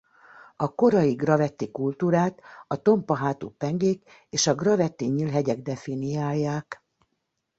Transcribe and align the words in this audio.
A 0.55 0.73
korai 0.75 1.15
gravetti 1.15 1.71
kultúrát 1.71 2.41
a 2.67 2.81
tompa 2.81 3.15
hátú 3.15 3.51
pengék 3.57 4.09
és 4.29 4.47
a 4.47 4.55
gravetti 4.55 5.05
nyílhegyek 5.05 5.61
definiálják. 5.61 6.83